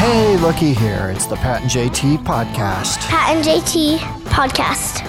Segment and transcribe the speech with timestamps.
[0.00, 1.10] Hey, looky here.
[1.14, 3.06] It's the Pat and JT podcast.
[3.08, 5.04] Pat and JT podcast.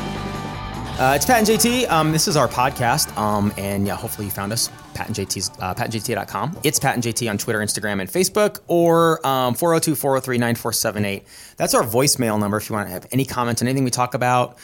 [1.00, 1.90] Uh, it's Pat and JT.
[1.90, 3.16] Um, this is our podcast.
[3.18, 4.70] Um, and yeah, hopefully you found us.
[4.94, 6.58] Pat and JT's, uh, patandjt.com.
[6.63, 11.24] It's Pat and JT on Twitter, Instagram, and Facebook, or um, 402 403 9478.
[11.58, 14.13] That's our voicemail number if you want to have any comments on anything we talk
[14.13, 14.58] about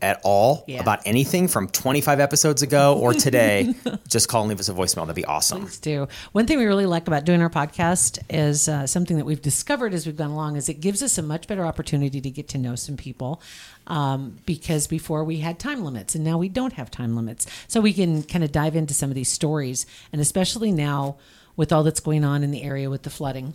[0.00, 0.80] at all, Yeah.
[0.80, 3.74] about anything from 25 episodes ago or today.
[4.08, 5.02] just call and leave us a voicemail.
[5.06, 5.62] That'd be awesome.
[5.62, 6.06] Please do.
[6.32, 9.92] One thing we really like about doing our podcast is uh, something that we've discovered
[9.94, 12.58] as we've gone along is it gives us a much better opportunity to get to
[12.58, 13.42] know some people.
[13.88, 17.46] Um, because before we had time limits and now we don't have time limits.
[17.68, 19.86] So we can kind of dive into some of these stories.
[20.12, 21.16] And especially now
[21.56, 23.54] with all that's going on in the area with the flooding.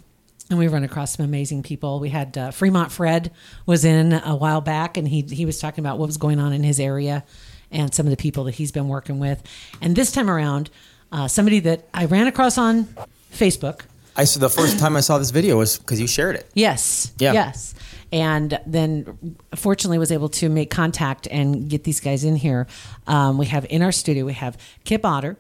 [0.50, 2.00] And we run across some amazing people.
[2.00, 3.32] We had uh, Fremont Fred
[3.66, 6.54] was in a while back, and he he was talking about what was going on
[6.54, 7.24] in his area
[7.72, 9.42] and some of the people that he's been working with.
[9.82, 10.70] And this time around,
[11.12, 12.88] uh, somebody that I ran across on
[13.32, 13.82] Facebook.
[14.16, 16.50] I so the first time I saw this video was because you shared it.
[16.54, 17.14] Yes.
[17.18, 17.34] Yeah.
[17.34, 17.74] Yes.
[18.12, 22.68] And then, fortunately, was able to make contact and get these guys in here.
[23.08, 25.36] Um, we have in our studio we have Kip Otter,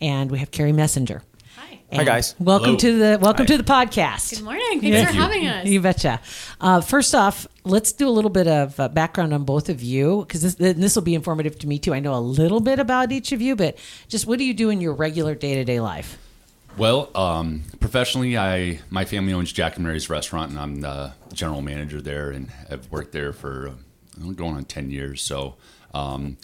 [0.00, 1.22] and we have Carrie Messenger.
[1.94, 2.04] Hi.
[2.04, 2.34] Guys.
[2.40, 2.78] Welcome Hello.
[2.78, 3.56] to the welcome Hi.
[3.56, 4.34] to the podcast.
[4.34, 4.80] Good morning.
[4.80, 5.66] Thanks for having us.
[5.66, 6.20] You betcha.
[6.60, 10.24] Uh, first off, let's do a little bit of uh, background on both of you
[10.26, 11.94] because this this will be informative to me too.
[11.94, 13.78] I know a little bit about each of you, but
[14.08, 16.18] just what do you do in your regular day to day life?
[16.76, 21.62] Well, um, professionally, I my family owns Jack and Mary's restaurant, and I'm the general
[21.62, 25.22] manager there, and have worked there for uh, going on ten years.
[25.22, 25.54] So,
[25.92, 26.38] um,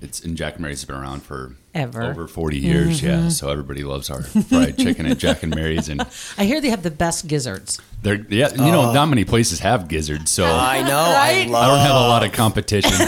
[0.00, 2.00] it's and Jack and Mary's has been around for Ever.
[2.00, 2.10] Mm-hmm.
[2.10, 3.00] over forty years.
[3.02, 6.00] Yeah, so everybody loves our fried chicken at Jack and Mary's, and
[6.38, 7.80] I hear they have the best gizzards.
[8.02, 10.96] they're yeah, you know, not many places have gizzards, so I I know.
[10.98, 11.62] I love.
[11.62, 12.90] I don't have a lot of competition.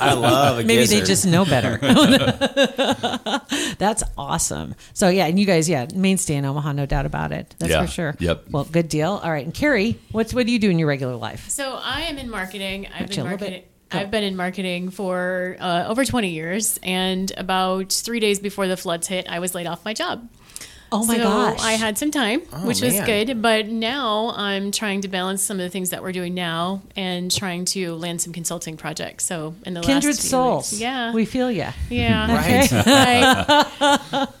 [0.00, 1.78] I love a Maybe they just know better.
[3.78, 4.74] That's awesome.
[4.92, 7.54] So yeah, and you guys, yeah, mainstay in Omaha, no doubt about it.
[7.58, 7.82] That's Yeah.
[7.86, 8.16] for sure.
[8.18, 8.44] Yep.
[8.50, 9.12] Well, good deal.
[9.22, 11.48] All right, and Carrie, what's what do you do in your regular life?
[11.48, 12.86] So I am in marketing.
[12.92, 13.40] I've Gotcha, a been little bit.
[13.50, 13.62] marketing.
[13.90, 13.98] Go.
[13.98, 18.76] I've been in marketing for uh, over 20 years, and about three days before the
[18.76, 20.28] floods hit, I was laid off my job.
[20.92, 21.60] Oh my so gosh!
[21.60, 23.40] I had some time, which was good.
[23.40, 27.30] But now I'm trying to balance some of the things that we're doing now and
[27.30, 29.24] trying to land some consulting projects.
[29.24, 30.72] So in the kindred last few souls.
[30.72, 31.68] weeks- yeah, we feel you.
[31.90, 32.72] yeah, Right.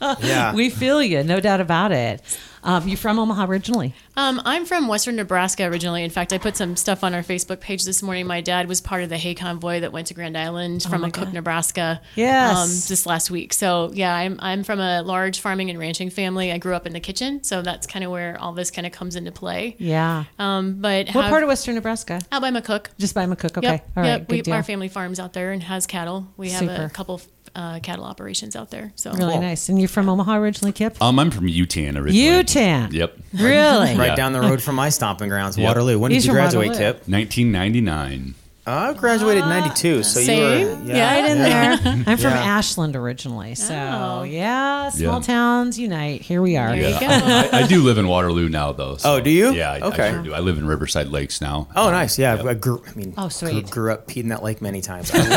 [0.00, 0.18] right.
[0.24, 0.52] Yeah.
[0.54, 2.20] We feel you, no doubt about it.
[2.62, 3.94] Um, you from Omaha originally?
[4.16, 6.04] Um, I'm from Western Nebraska originally.
[6.04, 8.26] In fact, I put some stuff on our Facebook page this morning.
[8.26, 10.98] My dad was part of the hay convoy that went to Grand Island from Oh
[10.98, 11.34] my Cook, God.
[11.34, 12.00] Nebraska.
[12.16, 12.56] Yes.
[12.58, 13.52] Um, this last week.
[13.54, 16.52] So yeah, I'm I'm from a large farming and ranching family.
[16.52, 18.92] I grew up in the kitchen, so that's kind of where all this kind of
[18.92, 19.76] comes into play.
[19.78, 20.24] Yeah.
[20.38, 22.20] Um, but what have- part of Western Nebraska?
[22.30, 22.86] Out by McCook.
[22.98, 23.56] Just by McCook.
[23.56, 23.66] Okay.
[23.72, 23.90] Yep.
[23.96, 24.08] All right.
[24.08, 24.28] yep.
[24.28, 24.54] Good We, deal.
[24.54, 26.28] our family farms out there and has cattle.
[26.36, 26.84] We have Super.
[26.84, 27.20] a couple
[27.54, 28.92] uh, cattle operations out there.
[28.96, 29.68] So Really nice.
[29.68, 31.00] And you're from Omaha originally, Kip?
[31.02, 32.14] um, I'm from Yutan originally.
[32.44, 32.92] Yutan.
[32.92, 33.16] Yep.
[33.34, 33.96] Really?
[33.96, 34.14] Right Yeah.
[34.14, 35.66] down the road from my stomping grounds, Yep.
[35.66, 35.98] Waterloo.
[35.98, 36.92] When He's did you graduate, Waterloo.
[36.94, 37.08] Kip?
[37.08, 38.34] 1999.
[38.70, 40.42] I graduated in '92, so you Same.
[40.80, 41.14] were Yeah.
[41.22, 41.72] Right in there.
[42.06, 42.56] I'm from Yeah.
[42.58, 43.54] Ashland originally.
[43.54, 44.22] So, Oh.
[44.22, 45.20] yeah, small Yeah.
[45.26, 46.22] towns unite.
[46.22, 46.74] Here we are.
[46.76, 47.06] there you go.
[47.06, 48.96] I, I do live in Waterloo now, though.
[48.96, 49.52] so- Oh, do you?
[49.52, 50.08] Yeah, I, Okay.
[50.08, 50.34] I sure do.
[50.34, 51.68] I live in Riverside Lakes now.
[51.74, 52.18] Oh, Um, nice.
[52.18, 52.46] Yeah, yep.
[52.46, 52.82] I grew.
[52.88, 53.70] I mean, Oh, grew, sweet.
[53.70, 55.10] grew up peed in that lake many times.
[55.12, 55.34] I love,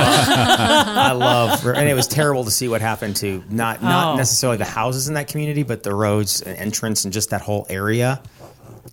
[0.98, 4.18] I love, and it was terrible to see what happened to not not Oh.
[4.18, 7.66] necessarily the houses in that community, but the roads and entrance and just that whole
[7.70, 8.22] area.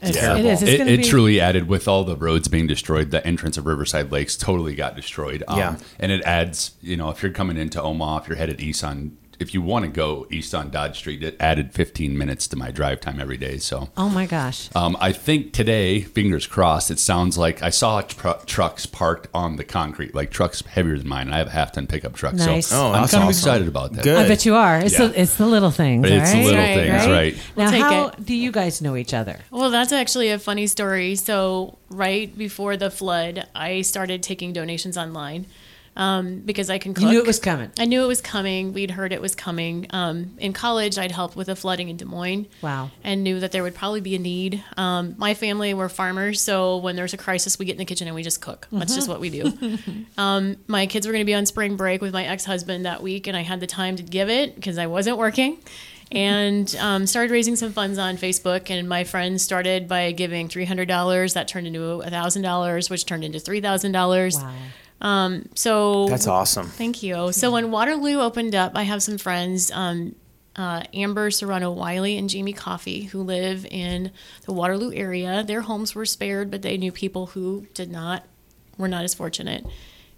[0.03, 0.41] It's, Terrible.
[0.47, 0.62] it is.
[0.62, 3.11] It's It, gonna it be, truly added with all the roads being destroyed.
[3.11, 5.44] The entrance of Riverside Lakes totally got destroyed.
[5.47, 5.77] Um, Yeah.
[5.99, 6.72] and it adds.
[6.81, 9.84] You know, if you're coming into Omaha, if you're headed east on, if you want
[9.87, 13.37] to go east on Dodge Street, it added 15 minutes to my drive time every
[13.38, 13.56] day.
[13.56, 13.88] So.
[13.97, 14.69] Oh my gosh.
[14.76, 19.56] Um, I think today, fingers crossed, it sounds like I saw tr- trucks parked on
[19.56, 21.32] the concrete, like trucks heavier than mine.
[21.32, 22.69] I have a half ton pickup truck, Nice.
[22.69, 24.05] so Oh, I'm that's kind of excited about that.
[24.05, 24.19] Good.
[24.25, 24.79] I bet you are.
[24.79, 25.06] It's Yeah.
[25.09, 26.06] the it's the little things.
[26.09, 26.44] It's the right?
[26.44, 27.11] little Right, things, right.
[27.11, 27.35] right?
[27.56, 28.26] Now, We'll take how it.
[28.26, 29.38] do you guys know each other?
[29.50, 31.17] Well, that's actually a funny story.
[31.17, 35.47] So, right before the flood, I started taking donations online.
[36.00, 37.05] Um, because I can cook.
[37.05, 37.70] You knew it was coming.
[37.79, 38.73] I knew it was coming.
[38.73, 39.87] We'd heard it was coming.
[39.91, 42.47] Um, in college, I'd helped with the flooding in Des Moines.
[42.62, 42.91] Wow.
[43.05, 44.64] And knew that there would probably be a need.
[44.79, 48.06] Um, my family were farmers, so when there's a crisis, we get in the kitchen
[48.06, 48.67] and we just cook.
[48.73, 49.52] That's just what we do.
[50.17, 53.02] um, my kids were going to be on spring break with my ex husband that
[53.02, 55.58] week, and I had the time to give it because I wasn't working.
[56.12, 60.64] And um, started raising some funds on Facebook, and my friends started by giving three
[60.64, 61.35] hundred dollars.
[61.35, 64.37] That turned into thousand dollars, which turned into three thousand dollars.
[65.00, 66.67] Um, so That's awesome.
[66.67, 67.32] Thank you.
[67.32, 70.14] So when Waterloo opened up, I have some friends, um,
[70.56, 74.11] uh, Amber Serrano Wiley and Jamie Coffey, who live in
[74.44, 75.43] the Waterloo area.
[75.43, 78.25] Their homes were spared, but they knew people who did not,
[78.76, 79.64] were not as fortunate.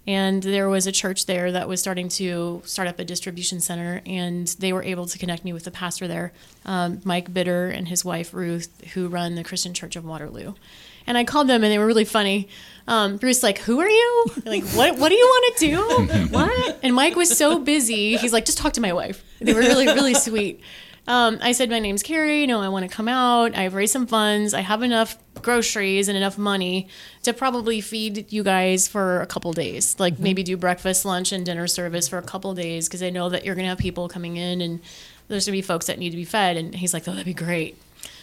[0.05, 4.01] And there was a church there that was starting to start up a distribution center,
[4.05, 6.33] and they were able to connect me with the pastor there,
[6.65, 10.55] um, Mike Bitter, and his wife Ruth, who run the Christian Church of Waterloo.
[11.05, 12.47] And I called them, and they were really funny.
[12.87, 14.25] Um, Bruce, like, who are you?
[14.45, 14.97] Like, what?
[14.97, 16.27] What do you want to do?
[16.31, 16.79] what?
[16.83, 18.17] And Mike was so busy.
[18.17, 19.23] He's like, just talk to my wife.
[19.39, 20.61] They were really, really sweet.
[21.07, 22.41] Um, I said, my name's Carrie.
[22.41, 23.57] You know, I want to come out.
[23.57, 24.53] I've raised some funds.
[24.53, 26.87] I have enough groceries and enough money
[27.23, 29.97] to probably feed you guys for a couple days.
[29.99, 33.29] Like maybe do breakfast, lunch, and dinner service for a couple days because I know
[33.29, 34.79] that you're gonna have people coming in and
[35.27, 36.55] there's gonna be folks that need to be fed.
[36.55, 37.77] And he's like, oh, that'd be great.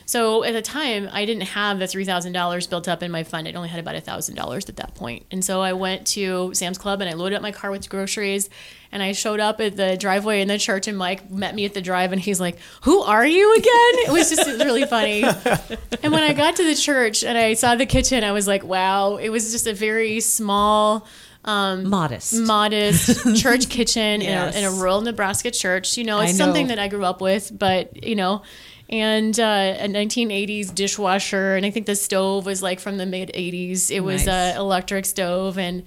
[0.06, 3.23] So at the time, I didn't have the three thousand dollars built up in my
[3.23, 3.47] fund.
[3.47, 5.26] I only had about thousand dollars at that point.
[5.31, 8.49] And so I went to Sam's Club and I loaded up my car with groceries.
[8.93, 11.75] And I showed up at the driveway in the church, and Mike met me at
[11.75, 15.23] the drive, and he's like, "Who are you again?" It was just really funny.
[16.02, 18.64] And when I got to the church and I saw the kitchen, I was like,
[18.64, 21.06] "Wow!" It was just a very small
[21.44, 22.35] um, Modest.
[22.35, 24.56] modest church kitchen Yes.
[24.56, 25.97] in, a, in a rural Nebraska church.
[25.97, 28.43] You know, it's something that I grew up with, but you know,
[28.91, 33.31] and uh, a 1980s dishwasher, and I think the stove was like from the mid
[33.35, 33.91] 80s.
[33.91, 34.55] It was Nice.
[34.57, 35.85] a electric stove, and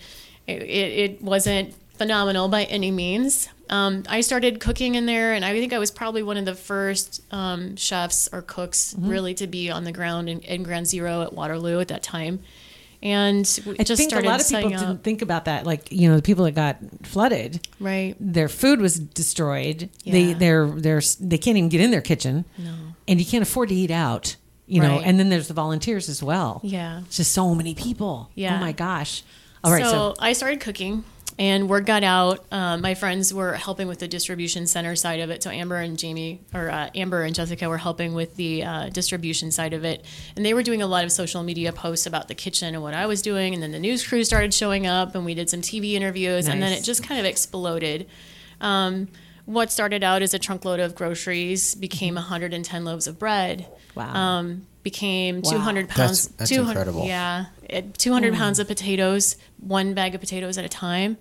[0.47, 0.65] it, it,
[1.11, 3.49] it wasn't phenomenal by any means.
[3.69, 6.55] Um, I started cooking in there, and I think I was probably one of the
[6.55, 9.09] first um, chefs or cooks Mm-hmm.
[9.09, 12.39] really to be on the ground in, in Ground Zero at Waterloo at that time.
[13.01, 13.39] And
[13.77, 15.03] I just think a lot of people didn't up.
[15.03, 15.65] think about that.
[15.65, 18.15] Like you know, the people that got flooded, Right.
[18.17, 19.89] their food was destroyed.
[20.05, 20.33] They Yeah.
[20.35, 22.45] they're they're they can't even get in their kitchen.
[22.57, 22.71] No,
[23.07, 24.35] and you can't afford to eat out.
[24.65, 25.05] You know, Right.
[25.05, 26.61] and then there's the volunteers as well.
[26.63, 27.01] Yeah.
[27.05, 28.29] it's just so many people.
[28.33, 28.55] Yeah.
[28.55, 29.23] Oh my gosh.
[29.63, 31.03] All right, so, so, I started cooking,
[31.39, 32.45] and word got out.
[32.51, 35.41] Um, my friends were helping with the distribution center side of it.
[35.43, 39.51] So Amber and Jamie, or uh, Amber and Jessica, were helping with the uh, distribution
[39.51, 40.03] side of it,
[40.35, 42.93] and they were doing a lot of social media posts about the kitchen and what
[42.93, 43.53] I was doing.
[43.53, 46.61] And then the news crew started showing up, and we did some TV interviews, and
[46.61, 48.07] then it just kind of exploded.
[48.61, 49.07] Um,
[49.45, 53.67] what started out as a trunk load of groceries became 110 loaves of bread.
[53.95, 54.13] Wow.
[54.13, 55.51] Um, became Wow.
[55.51, 56.27] 200 pounds.
[56.27, 57.05] That's- that's 200 incredible.
[57.07, 61.17] Yeah, it- 200 pounds of potatoes, one bag of potatoes at a time.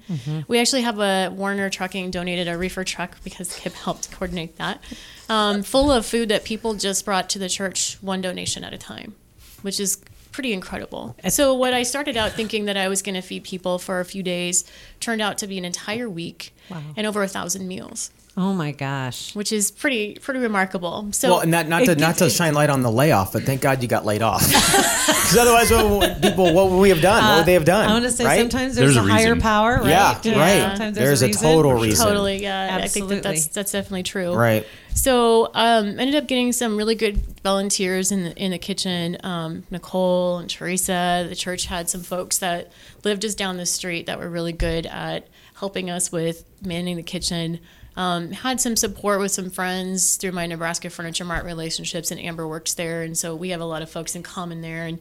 [0.49, 4.83] We actually have a Werner Trucking donated a reefer truck because Kip helped coordinate that,
[5.29, 8.79] um, full of food that people just brought to the church, one donation at a
[8.79, 9.15] time,
[9.63, 9.99] which is
[10.33, 11.15] pretty incredible.
[11.29, 14.05] So what I started out thinking that I was going to feed people for a
[14.05, 14.65] few days
[14.99, 16.55] turned out to be an entire week
[16.97, 19.35] and over a thousand meals, oh my gosh.
[19.37, 21.07] which is pretty pretty remarkable.
[21.13, 23.35] So Well, and not, not to It not to gives- shine light on the layoff,
[23.35, 24.43] but thank God you got laid off.
[25.23, 27.23] Because otherwise, what would people what would we have done?
[27.25, 27.87] what would they have done?
[27.87, 28.39] Uh, I want to say right?
[28.41, 29.89] sometimes there's, There's a, a higher power, right?
[29.89, 30.69] Yeah, right.
[30.69, 31.43] Sometimes There's a reason.
[31.43, 32.07] total reason.
[32.07, 32.79] Totally, yeah.
[32.81, 33.53] I think that that's Absolutely.
[33.55, 34.35] that's definitely true.
[34.35, 34.67] Right.
[34.95, 39.17] So um, ended up getting some really good volunteers in the in the kitchen.
[39.25, 41.27] Um, Nicole and Teresa.
[41.29, 42.71] The church had some folks that
[43.05, 47.03] lived just down the street that were really good at helping us with manning the
[47.03, 47.61] kitchen.
[47.97, 52.49] Um, had some support with some friends through my Nebraska Furniture Mart relationships, and Amber
[52.49, 54.87] works there, and so we have a lot of folks in common there.
[54.87, 54.99] And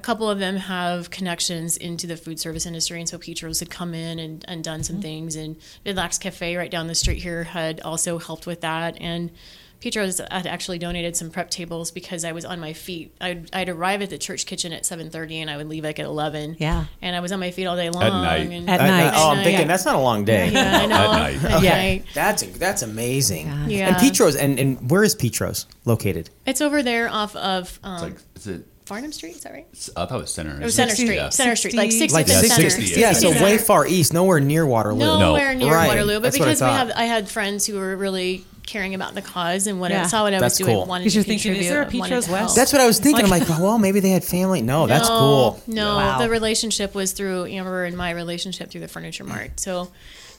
[0.00, 3.68] a couple of them have connections into the food service industry, and so Petrow's had
[3.68, 7.44] come in and, and done some things, and Vidlak's Cafe right down the street here
[7.44, 9.30] had also helped with that, and
[9.80, 13.14] Petrow's had actually donated some prep tables because I was on my feet.
[13.20, 15.98] I'd, I'd arrive at the church kitchen at seven thirty, and I would leave like
[15.98, 16.56] at eleven.
[16.58, 16.84] Yeah.
[17.02, 18.02] and I was on my feet all day long.
[18.02, 18.50] At night.
[18.50, 19.12] And, At I- I- night.
[19.16, 20.50] oh, I'm At thinking that's not a long day.
[20.50, 20.94] yeah, I know.
[21.12, 21.44] At night.
[21.44, 21.76] At Yeah.
[21.76, 22.04] night.
[22.14, 23.46] That's that's amazing.
[23.68, 23.88] Yeah.
[23.88, 26.28] And Petrow's and, and where is Petrow's located?
[26.46, 28.66] It's over there off of um, It's like, is it?
[28.90, 29.36] Farnam Street.
[29.36, 29.66] Is that right?
[29.72, 30.58] it's- I thought it was center.
[30.64, 31.14] Or Center Street.
[31.14, 31.28] Yeah.
[31.30, 32.70] Center Street, like 60th Like and yeah, Center.
[32.70, 35.18] 60, Yeah, so way far east, nowhere near Waterloo.
[35.18, 35.86] Nowhere near Right.
[35.88, 38.94] Waterloo, but That's what I because we have, I had friends who were really caring
[38.94, 40.04] about the cause and what Yeah.
[40.04, 40.74] I saw what I was That's doing.
[40.76, 40.86] cool.
[40.86, 42.56] Wanted Because to you're thinking, is there a wanted Petrow's to West?
[42.56, 43.24] That's what I was thinking.
[43.24, 44.62] I'm like, oh, well, maybe they had family.
[44.62, 45.60] No, that's cool.
[45.66, 46.18] No, Wow.
[46.18, 49.58] the relationship was through Amber and my relationship through the Furniture Mart.
[49.58, 49.88] So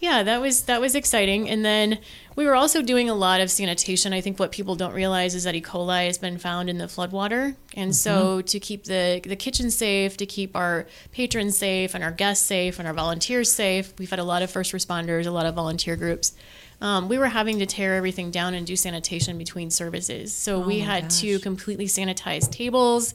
[0.02, 1.48] yeah, that was that was exciting.
[1.48, 2.00] And then
[2.36, 4.14] we were also doing a lot of sanitation.
[4.14, 5.62] I think what people don't realize is that E.
[5.62, 10.18] coli has been found in the floodwater, and so to keep the the kitchen safe,
[10.18, 14.18] to keep our patrons safe and our guests safe and our volunteers safe, we've had
[14.18, 16.34] a lot of first responders, a lot of volunteer groups.
[16.82, 20.34] Um, we were having to tear everything down and do sanitation between services.
[20.34, 23.14] So we had to completely sanitize tables,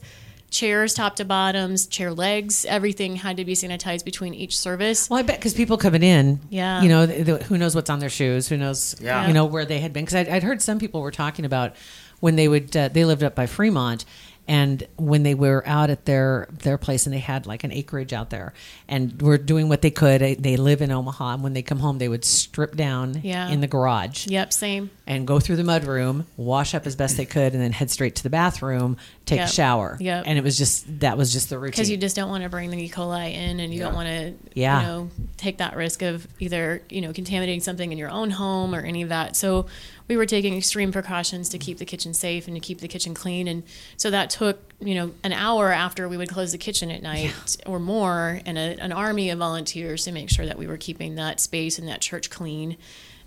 [0.49, 5.09] chairs top to bottoms, chair legs, everything had to be sanitized between each service.
[5.09, 6.81] Well, I bet because people coming in, Yeah.
[6.81, 9.27] you know, th- th- who knows what's on their shoes, who knows, Yeah.
[9.27, 10.05] you know, where they had been.
[10.05, 11.75] Because I'd, I'd heard some people were talking about
[12.21, 14.05] when they would, uh, they lived up by Fremont,
[14.47, 18.13] and when they were out at their their place and they had like an acreage
[18.13, 18.53] out there
[18.87, 20.21] and were doing what they could.
[20.21, 23.49] They, live in Omaha, and when they come home, they would strip down Yeah.
[23.49, 24.89] in the garage Yep, same.
[25.05, 27.91] and go through the mud room, wash up as best they could, and then head
[27.91, 29.49] straight to the bathroom, take Yep.
[29.49, 29.97] a shower.
[29.99, 30.23] Yep.
[30.27, 31.71] And it was just that was just the routine.
[31.71, 32.89] because you just don't want to bring the E.
[32.89, 34.79] coli in, and you don't want to, Yeah.
[34.81, 38.73] you know, take that risk of either you know contaminating something in your own home
[38.73, 39.35] or any of that.
[39.35, 39.67] So
[40.07, 43.13] we were taking extreme precautions to keep the kitchen safe and to keep the kitchen
[43.13, 43.63] clean, and
[43.97, 47.57] so that took you know an hour after we would close the kitchen at night
[47.65, 51.15] or more, and a, an army of volunteers to make sure that we were keeping
[51.15, 52.77] that space and that church clean.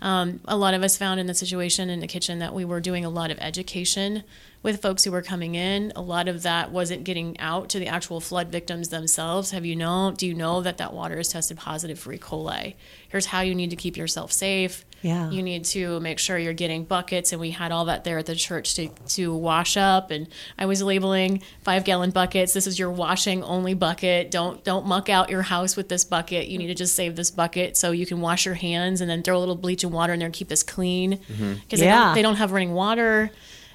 [0.03, 2.81] Um, a lot of us found in the situation in the kitchen that we were
[2.81, 4.23] doing a lot of education
[4.63, 5.93] with folks who were coming in.
[5.97, 9.51] A lot of that wasn't getting out to the actual flood victims themselves.
[9.51, 10.13] Have you know?
[10.17, 12.19] Do you know that that water is tested positive for E.
[12.19, 12.75] coli?
[13.09, 14.85] Here's how you need to keep yourself safe.
[15.02, 15.30] Yeah.
[15.30, 18.26] You need to make sure you're getting buckets, and we had all that there at
[18.26, 20.11] the church to, to wash up.
[20.11, 20.28] And
[20.59, 22.52] I was labeling five gallon buckets.
[22.52, 24.30] This is your washing only bucket.
[24.30, 26.49] Don't don't muck out your house with this bucket.
[26.49, 29.23] You need to just save this bucket so you can wash your hands and then
[29.23, 32.04] throw a little bleach and water in there and keep this clean because they, Yeah.
[32.07, 33.30] don't, they don't have running water.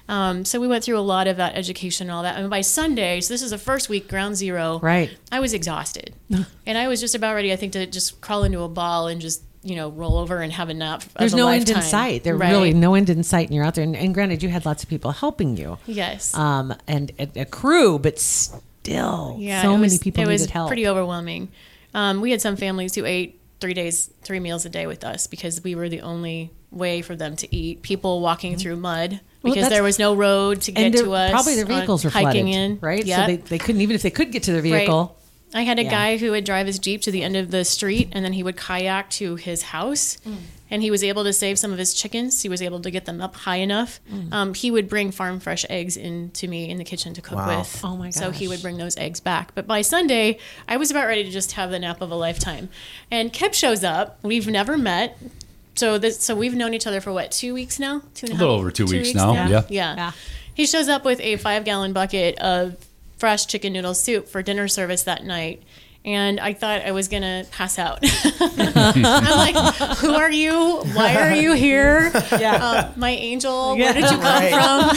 [0.08, 2.38] Um, so we went through a lot of that education and all that.
[2.38, 4.78] And by Sunday, so this is the first week, ground zero.
[4.80, 5.10] Right.
[5.32, 6.14] I was exhausted,
[6.64, 7.52] and I was just about ready.
[7.52, 10.52] I think to just crawl into a ball and just you know roll over and
[10.52, 11.02] have a nap.
[11.02, 12.22] of There's no end in sight.
[12.24, 12.50] There Right.
[12.50, 13.84] really no end in sight, and you're out there.
[13.84, 16.34] And, and granted, you had lots of people helping you, Yes.
[16.34, 19.62] um, and a, a crew, but still, yeah.
[19.62, 20.68] so many was, people It needed was help.
[20.68, 21.48] pretty overwhelming.
[21.94, 25.26] Um, we had some families who ate three days, three meals a day with us
[25.26, 27.82] because we were the only way for them to eat.
[27.82, 29.48] People walking through mud Mm-hmm.
[29.50, 31.30] Well, because that's- there was no road to get to us.
[31.30, 33.04] probably their vehicles were hiking flooded, in, right?
[33.06, 33.20] Yeah.
[33.20, 35.16] So they, they couldn't even if they could get to their vehicle.
[35.56, 35.90] I had a Yeah.
[35.90, 38.42] guy who would drive his Jeep to the end of the street and then he
[38.42, 40.18] would kayak to his house.
[40.28, 40.36] Mm.
[40.68, 42.42] And he was able to save some of his chickens.
[42.42, 44.00] He was able to get them up high enough.
[44.12, 44.32] Mm.
[44.32, 47.38] Um, he would bring farm fresh eggs in to me in the kitchen to cook
[47.38, 47.58] Wow.
[47.60, 47.80] with.
[47.84, 48.14] Oh my God.
[48.14, 49.54] So he would bring those eggs back.
[49.54, 52.68] But by Sunday, I was about ready to just have the nap of a lifetime.
[53.10, 54.18] And Kip shows up.
[54.22, 55.16] We've never met.
[55.76, 58.02] So this, so we've known each other for what, two weeks now?
[58.14, 59.48] Two and A little over two weeks now, yeah.
[59.48, 59.94] yeah.
[59.96, 60.12] Yeah.
[60.54, 62.76] He shows up with a five gallon bucket of
[63.16, 65.62] fresh chicken noodle soup for dinner service that night.
[66.04, 67.98] And I thought I was gonna pass out.
[68.40, 69.56] I'm like,
[69.98, 70.76] "Who are you?
[70.92, 72.12] Why are you here?
[72.30, 73.76] Yeah, my angel.
[73.76, 74.92] Where did you come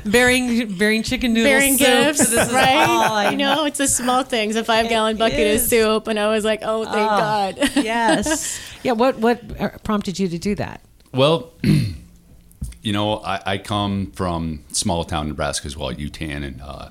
[0.10, 1.86] Bearing bearing chicken noodles, Bearing soup.
[1.86, 2.86] gifts, This is right?
[2.88, 4.56] all you know, it's the small things.
[4.56, 7.58] A five gallon bucket of soup, and I was like, oh, thank God.
[7.84, 8.58] yes.
[8.82, 8.92] Yeah.
[8.92, 10.80] What what uh, prompted you to do that?
[11.12, 16.88] Well, you know, I, I come from small town Nebraska as well, Yutan, and uh,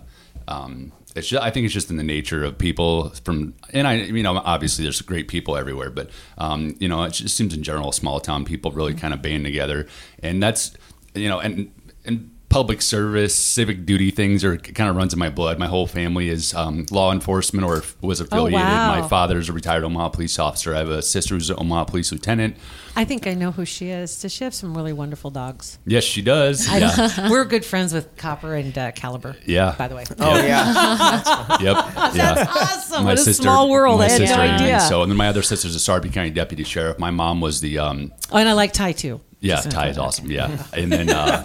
[0.47, 3.93] um, it's just, I think it's just in the nature of people from, and I,
[3.93, 7.63] you know, obviously there's great people everywhere, but um, you know, it just seems in
[7.63, 9.87] general small town people really kind of band together,
[10.19, 10.75] and that's,
[11.13, 11.71] you know, and
[12.03, 15.59] and public service, civic duty things are kind of runs in my blood.
[15.59, 18.53] My whole family is um, law enforcement or was affiliated.
[18.53, 19.01] wow.
[19.01, 20.73] My father's a retired Omaha police officer.
[20.73, 22.55] I have a sister who's an Omaha police lieutenant.
[22.95, 24.21] I think I know who she is.
[24.21, 25.79] Does she have some really wonderful dogs?
[25.85, 26.65] Yes, she does.
[26.71, 27.29] Yeah.
[27.29, 29.35] We're good friends with Copper and uh, Caliber.
[29.45, 29.75] Yeah.
[29.77, 30.05] By the way.
[30.19, 31.57] Oh yeah.
[31.61, 32.15] Yep.
[32.15, 32.45] yeah.
[32.55, 33.05] Awesome.
[33.05, 33.99] what a small world.
[33.99, 34.79] My I had sister, no and idea.
[34.79, 36.97] So, and then my other sister's a Sarpy County deputy sheriff.
[36.99, 39.19] My mom was the, um, oh, and I like Ty too.
[39.45, 40.29] Yeah, Ty is awesome.
[40.31, 40.63] Yeah.
[40.73, 41.43] And then, uh,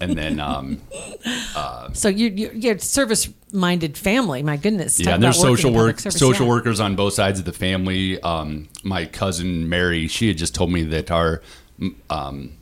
[0.00, 0.80] and then, um,
[1.94, 4.42] So you you you're service minded family.
[4.42, 5.00] My goodness.
[5.00, 6.52] yeah, and there's about working social in public work, service, social yeah.
[6.52, 8.20] workers on both sides of the family.
[8.22, 11.42] Um, my cousin Mary, she had just told me that our,
[12.10, 12.52] um,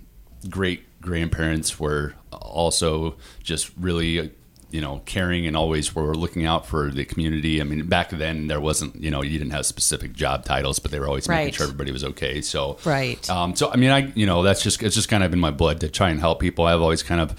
[0.49, 4.33] great grandparents were also just really
[4.71, 8.47] you know caring and always were looking out for the community i mean back then
[8.47, 11.47] there wasn't you know you didn't have specific job titles but they were always making
[11.47, 11.55] Right.
[11.55, 13.29] sure everybody was okay so Right.
[13.31, 15.51] um, so i mean i you know that's just it's just kind of in my
[15.51, 17.35] blood to try and help people i've always kind of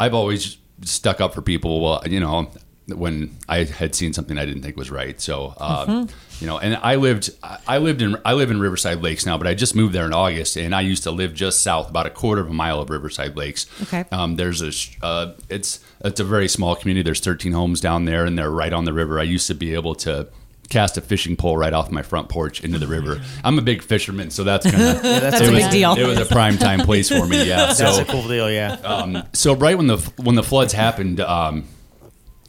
[0.00, 2.50] i've always stuck up for people well you know
[2.86, 6.14] when I had seen something I didn't think was right, so uh, Mm-hmm.
[6.40, 7.30] you know, and I lived,
[7.66, 10.12] I lived in, I live in Riverside Lakes now, but I just moved there in
[10.12, 12.90] August, and I used to live just south, about a quarter of a mile of
[12.90, 13.66] Riverside Lakes.
[13.84, 14.04] Okay.
[14.12, 14.72] Um, there's a,
[15.04, 17.02] uh, it's it's a very small community.
[17.02, 19.18] There's 13 homes down there, and they're right on the river.
[19.18, 20.28] I used to be able to
[20.70, 23.20] cast a fishing pole right off my front porch into the river.
[23.44, 25.94] I'm a big fisherman, so that's kind of that's a was, big deal.
[25.94, 27.46] It was a prime time place for me.
[27.46, 28.50] Yeah, so, That's so a cool deal.
[28.50, 28.72] Yeah.
[28.84, 31.64] um, so right when the when the floods happened, um,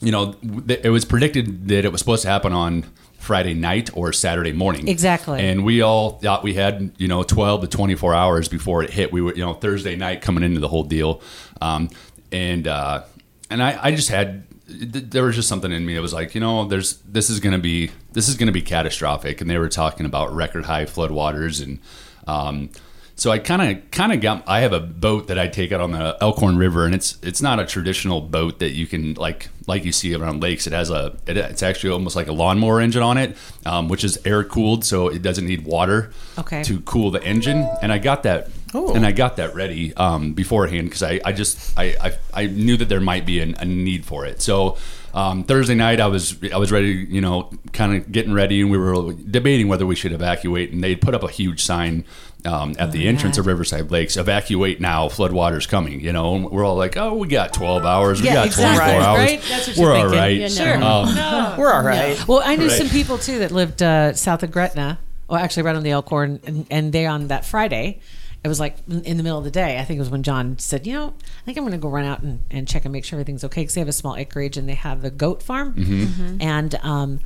[0.02, 0.36] you know,
[0.68, 2.86] it was predicted that it was supposed to happen on
[3.26, 4.88] Friday night or Saturday morning.
[4.88, 5.42] Exactly.
[5.42, 9.12] And we all thought we had you know 12 to 24 hours before it hit.
[9.12, 11.22] We were you know Thursday night coming into the whole deal,
[11.60, 11.90] um,
[12.32, 13.04] and uh,
[13.50, 16.42] and I, I just had there was just something in me It was like you
[16.42, 20.06] know there's this is gonna be this is gonna be catastrophic, and they were talking
[20.06, 21.80] about record high flood waters and.
[22.28, 22.72] Um,
[23.18, 24.44] so I kind of kind of got.
[24.48, 27.42] I have a boat that I take out on the Elkhorn River, and it's it's
[27.42, 30.68] not a traditional boat that you can like like you see around lakes.
[30.68, 34.04] It has a it, it's actually almost like a lawnmower engine on it, um, which
[34.04, 36.62] is air cooled, so it doesn't need water Okay.
[36.64, 37.68] to cool the engine.
[37.82, 41.78] And I got that and I got that ready um, beforehand because I, I just
[41.80, 44.42] I, I I knew that there might be an, a need for it.
[44.42, 44.78] So.
[45.14, 48.70] Um, Thursday night, I was I was ready, you know, kind of getting ready, and
[48.70, 50.74] we were debating whether we should evacuate.
[50.74, 52.04] And they put up a huge sign
[52.46, 55.08] um, at the entrance of Riverside Lakes: "Evacuate now!
[55.08, 58.22] Floodwater's coming." You know, and we're all like, "Oh, we got 12 hours.
[58.22, 58.86] We Yeah, got exactly.
[58.94, 59.18] 24 hours.
[59.20, 59.42] Right?
[59.50, 60.20] That's what you're we're all thinking.
[60.20, 60.84] right." Yeah, Sure.
[60.84, 62.28] Um, We're all right.
[62.28, 62.78] Well, I knew Right.
[62.78, 65.00] some people too that lived uh, south of Gretna.
[65.28, 68.00] Well, actually, right on the Elkhorn, and, and they on that Friday.
[68.44, 69.80] It was like in the middle of the day.
[69.80, 71.90] I think it was when John said, "You know, I think I'm going to go
[71.90, 74.16] run out and, and check and make sure everything's okay." Because they have a small
[74.16, 77.22] acreage and they have a goat farm, and um,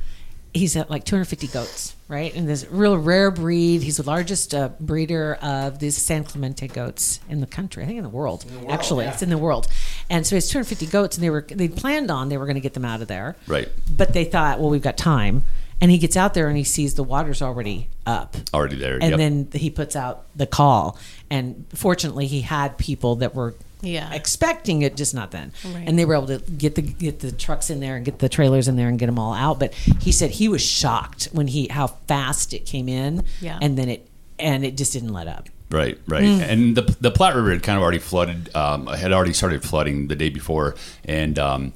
[0.52, 2.34] he's at like 250 goats, right?
[2.34, 3.82] And this real rare breed.
[3.82, 7.82] He's the largest uh, breeder of these San Clemente goats in the country.
[7.82, 8.44] I think in the world.
[8.68, 9.68] actually, it's in the world.
[10.08, 12.54] And so he has 250 goats, and they were they planned on they were going
[12.56, 13.68] to get them out of there, Right.
[13.96, 15.44] but they thought, well, we've got time.
[15.82, 18.36] And he gets out there and he sees the water's already up.
[18.52, 18.98] Already there.
[19.00, 19.18] And yep.
[19.18, 20.98] then he puts out the call.
[21.30, 24.12] And fortunately, he had people that were Yeah.
[24.12, 25.52] expecting it, just not then.
[25.64, 25.84] Right.
[25.86, 28.28] And they were able to get the get the trucks in there and get the
[28.28, 29.58] trailers in there and get them all out.
[29.58, 33.24] But he said he was shocked when he how fast it came in.
[33.40, 33.58] Yeah.
[33.62, 34.06] And then it
[34.38, 35.48] and it just didn't let up.
[35.70, 36.24] Right, right.
[36.24, 36.40] Mm.
[36.40, 40.08] And the the Platte River had kind of already flooded, um, had already started flooding
[40.08, 41.72] the day before, and um,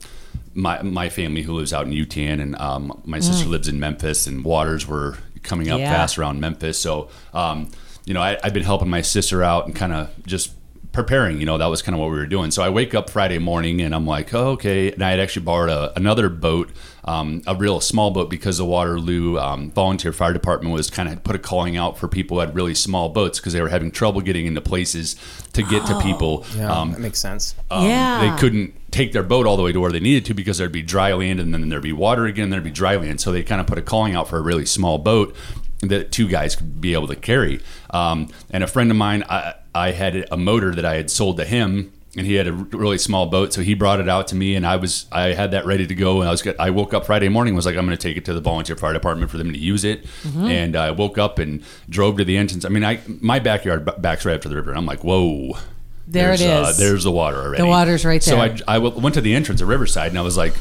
[0.52, 4.26] my my family who lives out in Yutan and um, my sister lives in Memphis,
[4.26, 5.82] and waters were coming up Mm.
[5.82, 5.92] Yeah.
[5.94, 6.76] fast around Memphis.
[6.80, 7.70] So, um,
[8.04, 10.50] you know, I, I've been helping my sister out and kind of just
[10.94, 11.38] preparing.
[11.40, 12.50] You know, that was kind of what we were doing.
[12.50, 14.90] So I wake up Friday morning and I'm like, oh, okay.
[14.92, 16.70] And I had actually borrowed a, another boat,
[17.04, 21.22] um, a real small boat, because the Waterloo um, Volunteer Fire Department was kind of
[21.22, 23.90] put a calling out for people who had really small boats because they were having
[23.90, 25.16] trouble getting into places
[25.52, 26.46] to get to people.
[26.56, 27.54] Yeah, Um, that makes sense.
[27.70, 28.20] um, Yeah.
[28.30, 30.70] They couldn't take their boat all the way to where they needed to because there'd
[30.72, 33.20] be dry land and then there'd be water again, there'd be dry land.
[33.20, 35.34] So they kind of put a calling out for a really small boat
[35.80, 37.60] that two guys could be able to carry.
[37.90, 41.36] Um, and a friend of mine, I, I had a motor that I had sold
[41.38, 41.92] to him.
[42.16, 44.64] And he had a really small boat, so he brought it out to me, and
[44.64, 46.20] I was I had that ready to go.
[46.20, 48.24] And I was I woke up Friday morning, was like I'm going to take it
[48.26, 50.04] to the volunteer fire department for them to use it.
[50.32, 52.64] And I woke up and drove to the entrance.
[52.64, 54.70] I mean, I my backyard backs right up to the river.
[54.70, 55.58] And I'm like, whoa,
[56.06, 57.62] There it there's, uh, there's the water already.
[57.64, 58.56] The water's right there.
[58.56, 58.64] So.
[58.68, 60.54] I, I w- went to the entrance at Riverside and I was like,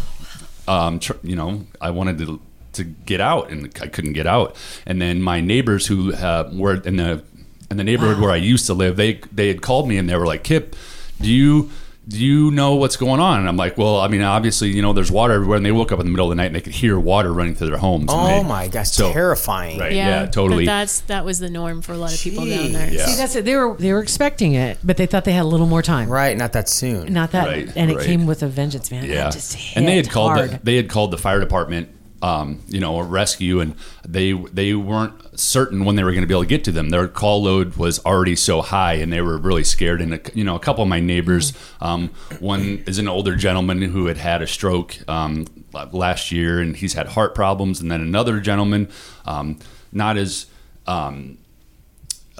[0.67, 2.41] um, tr- you know, I wanted to
[2.73, 4.55] to get out and I couldn't get out.
[4.87, 7.23] And then my neighbors who uh, were in the
[7.71, 10.15] in the neighborhood where I used to live, they they had called me and they
[10.15, 10.75] were like, Kip,
[11.21, 11.69] do you
[12.05, 13.39] do you know what's going on?
[13.39, 15.55] And I'm like, well, I mean, obviously, you know, there's water everywhere.
[15.55, 17.31] And they woke up in the middle of the night and they could hear water
[17.31, 18.09] running through their homes.
[18.11, 19.79] Oh they- my gosh, so- terrifying.
[19.79, 19.93] Right.
[19.93, 20.65] Yeah, totally.
[20.65, 22.91] But that's that was the norm for a lot of people down there.
[22.93, 23.05] Yeah.
[23.05, 23.45] See, that's it.
[23.45, 26.09] They were they were expecting it, but they thought they had a little more time.
[26.09, 27.13] Right, not that soon.
[27.13, 29.05] Not that, Right, and it came with a vengeance, man.
[29.05, 31.87] Yeah, just hit and they had called the, they had called the fire department,
[32.23, 33.75] um, you know, a rescue, and
[34.07, 36.89] they they weren't certain when they were going to be able to get to them.
[36.89, 40.01] Their call load was already so high, and they were really scared.
[40.01, 43.81] And a, you know, a couple of my neighbors, um, one is an older gentleman
[43.81, 45.45] who had had a stroke um,
[45.91, 48.87] last year, and he's had heart problems, and then another gentleman,
[49.25, 49.59] um,
[49.91, 50.45] not as
[50.87, 51.37] um,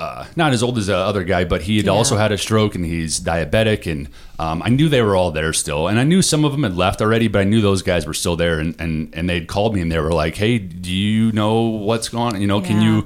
[0.03, 2.75] uh, not as old as the other guy, but he had also had a stroke
[2.75, 3.89] and he's diabetic.
[3.89, 5.87] And um, I knew they were all there still.
[5.87, 8.13] And I knew some of them had left already, but I knew those guys were
[8.13, 8.59] still there.
[8.59, 12.09] And, and, and they'd called me and they were like, hey, do you know what's
[12.09, 12.41] going on?
[12.41, 13.05] You know, can you,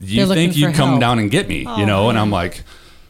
[0.00, 1.00] do you They're think you'd come help.
[1.00, 1.66] down and get me?
[1.76, 2.62] you know, and I'm like,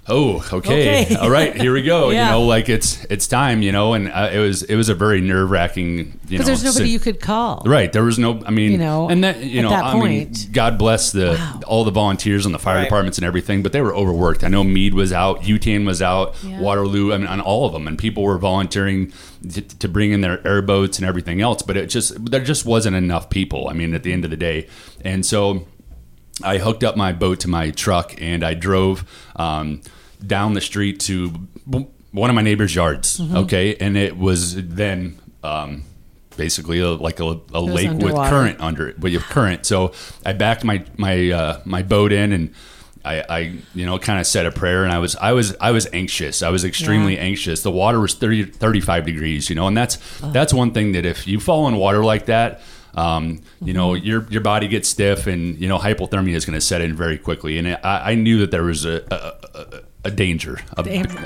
[0.09, 1.05] oh, okay.
[1.05, 1.17] Okay.
[1.21, 2.11] all right, here we go.
[2.11, 2.27] Yeah.
[2.27, 4.95] You know, like it's, it's time, you know, and uh, it was, it was a
[4.95, 7.63] very nerve wracking, you know, because there's nobody sit- you could call.
[7.67, 7.93] Right.
[7.93, 8.43] There was no.
[8.47, 11.85] I mean, You know, and that you know, that I mean, God bless the all
[11.85, 12.85] the volunteers and the fire Right.
[12.85, 14.45] departments and everything, but they were overworked.
[14.45, 16.61] I know mead was out, Yutan was out, Yeah.
[16.61, 17.13] Waterloo.
[17.13, 19.13] I mean, on all of them, and people were volunteering
[19.53, 21.63] to, to bring in their airboats and everything else.
[21.63, 23.69] But it just there just wasn't enough people.
[23.69, 24.69] I mean, at the end of the day,
[25.05, 25.67] and so
[26.43, 29.05] I hooked up my boat to my truck and I drove
[29.37, 29.81] um,
[30.27, 31.29] down the street to
[32.13, 33.19] one of my neighbor's yards.
[33.21, 33.37] Mm-hmm.
[33.37, 35.85] Okay, and it was then um,
[36.37, 39.67] basically a, like a, a lake with current under it, but you have current.
[39.67, 39.93] So
[40.25, 42.55] I backed my my uh, my boat in and.
[43.05, 43.39] I, I,
[43.75, 46.43] you know, kind of said a prayer, and I was, I was, I was anxious.
[46.43, 47.23] I was extremely Yeah.
[47.23, 47.63] anxious.
[47.63, 51.27] The water was 30, 35 degrees, you know, and that's that's one thing that if
[51.27, 52.61] you fall in water like that,
[52.95, 54.05] um, you know, Mm-hmm.
[54.05, 57.17] your your body gets stiff, and you know, hypothermia is going to set in very
[57.17, 57.57] quickly.
[57.57, 60.83] And I, I knew that there was a a, a, a danger, a,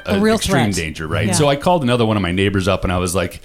[0.06, 0.74] A real extreme threat.
[0.74, 1.28] danger, right?
[1.28, 1.32] Yeah.
[1.32, 3.40] So I called another one of my neighbors up, and I was like.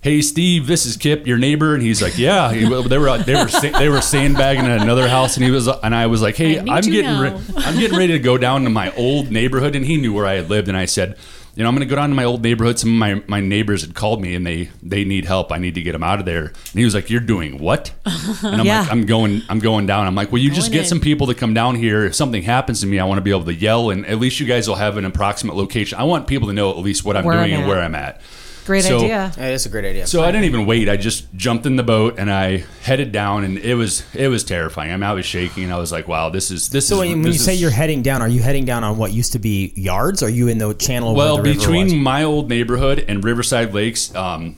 [0.00, 3.34] Hey Steve, this is Kip, your neighbor, and he's like, "Yeah." He, they were they
[3.34, 6.60] were they were sandbagging at another house, and he was, and I was like, "Hey,
[6.60, 9.96] I'm getting re- I'm getting ready to go down to my old neighborhood, and he
[9.96, 11.16] knew where I had lived, and I said,
[11.58, 12.78] you know, I'm going to go down to my old neighborhood.
[12.78, 15.50] Some of my, my neighbors had called me, and they they need help.
[15.50, 16.44] I need to get them out of there.
[16.46, 17.90] And he was like, "You're doing what?"
[18.44, 18.82] And I'm Yeah.
[18.82, 20.86] like, "I'm going I'm going down." I'm like, "Well, you just get in.
[20.86, 22.04] some people to come down here.
[22.04, 24.38] If something happens to me, I want to be able to yell, and at least
[24.38, 25.98] you guys will have an approximate location.
[25.98, 27.96] I want people to know at least what I'm Where I'm doing and where I'm
[27.96, 28.20] at."
[28.68, 29.32] Great So- idea.
[29.38, 30.06] It is a great idea.
[30.06, 30.90] So I didn't even wait.
[30.90, 34.44] I just jumped in the boat and I headed down, and it was it was
[34.44, 34.92] terrifying.
[34.92, 36.98] I mean, I was shaking, and I was like, "Wow, this is this so is."
[37.00, 39.10] when, when this you say is- you're heading down, are you heading down on what
[39.14, 40.22] used to be yards?
[40.22, 41.14] Are you in the channel?
[41.14, 41.94] well, the between was?
[41.94, 44.56] my old neighborhood and Riverside Lakes, um,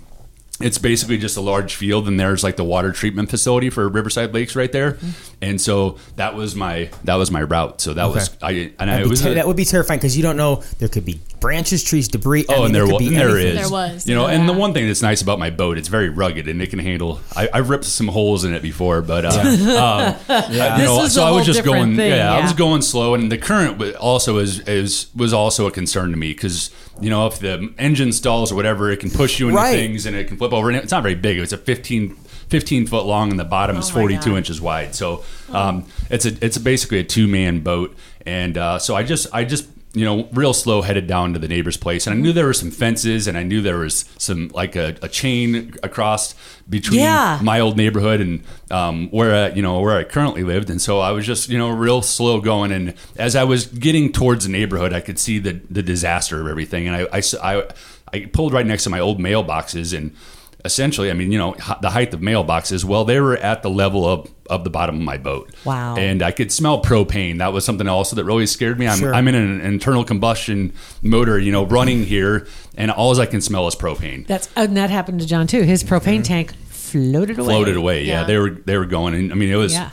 [0.60, 4.34] it's basically just a large field, and there's like the water treatment facility for Riverside
[4.34, 4.98] Lakes right there,
[5.40, 7.80] and so that was my that was my route.
[7.80, 9.98] So that was I and I That'd be was ter- a- that would be terrifying
[10.00, 12.44] because you don't know there could be branches, trees, debris.
[12.48, 13.56] I Oh, mean, and there, could wa- be and there anything.
[13.56, 13.62] is.
[13.62, 14.34] There was, You know, yeah.
[14.34, 16.78] and the one thing that's nice about my boat, it's very rugged and it can
[16.78, 17.20] handle.
[17.34, 19.30] I, I've ripped some holes in it before, but uh,
[20.28, 21.96] um, you This know, was so I was just going.
[21.96, 25.66] thing, yeah, I was going slow, and the current wa- also is is was also
[25.66, 29.10] a concern to me because you know if the engine stalls or whatever, it can
[29.10, 29.72] push you into Right.
[29.74, 30.68] things and it can flip over.
[30.68, 31.38] And it's not very big.
[31.38, 32.14] It's a 15,
[32.48, 34.94] 15 foot long, and the bottom is Oh my forty two inches wide.
[34.94, 39.26] So um, it's a it's basically a two man boat, and uh, so I just
[39.32, 42.32] I just you know real slow headed down to the neighbor's place, and I knew
[42.32, 46.34] there were some fences, and I knew there was some like a, a chain across
[46.68, 47.40] between Yeah.
[47.42, 51.00] my old neighborhood and um, where I, you know where I currently lived, and so
[51.00, 54.50] I was just you know real slow going, and as I was getting towards the
[54.52, 57.64] neighborhood, I could see the the disaster of everything, and I I
[58.12, 60.14] I pulled right next to my old mailboxes and
[60.64, 64.06] essentially, I mean, you know, the height of mailboxes, well, they were at the level
[64.06, 65.50] of, of the bottom of my boat.
[65.64, 65.96] Wow.
[65.96, 67.38] And I could smell propane.
[67.38, 68.86] That was something also that really scared me.
[68.88, 69.14] I'm, Sure.
[69.14, 72.46] I'm in an internal combustion motor, you know, running here,
[72.76, 74.26] and all I can smell is propane.
[74.26, 75.62] That's and that happened to John too.
[75.62, 77.46] His propane tank floated away.
[77.54, 78.04] Floated away.
[78.04, 78.20] Yeah.
[78.20, 78.26] Yeah.
[78.26, 79.14] They were, they were going.
[79.14, 79.90] And I mean, it was, Yeah.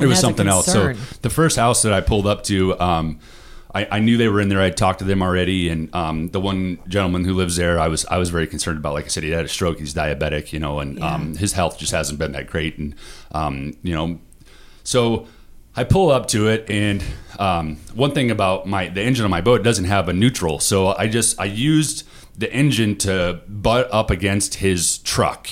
[0.00, 0.66] it was something else.
[0.66, 3.20] So the first house that I pulled up to, um,
[3.74, 4.60] I, I knew they were in there.
[4.60, 8.04] I'd talked to them already, and um, the one gentleman who lives there, I was
[8.06, 8.92] I was very concerned about.
[8.92, 9.78] Like I said, he had a stroke.
[9.78, 12.76] He's diabetic, you know, and um, his health just hasn't been that great.
[12.78, 12.94] And
[13.32, 14.20] um, you know,
[14.84, 15.26] so
[15.74, 17.02] I pull up to it, and
[17.38, 20.88] um, one thing about my the engine on my boat doesn't have a neutral, so
[20.88, 22.06] I just I used
[22.36, 25.48] the engine to butt up against his truck.